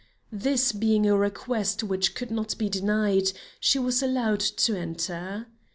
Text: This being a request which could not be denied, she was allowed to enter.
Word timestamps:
This 0.33 0.71
being 0.71 1.05
a 1.05 1.15
request 1.15 1.83
which 1.83 2.15
could 2.15 2.31
not 2.31 2.57
be 2.57 2.67
denied, 2.69 3.33
she 3.59 3.77
was 3.77 4.01
allowed 4.01 4.39
to 4.41 4.73
enter. 4.75 5.45